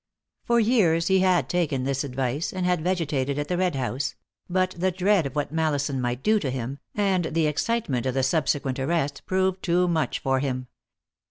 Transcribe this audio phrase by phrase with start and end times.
[0.45, 4.15] For years he had taken this advice, and had vegetated at the Red House;
[4.49, 8.23] but the dread of what Mallison might do to him, and the excitement of the
[8.23, 10.65] subsequent arrest, proved too much for him.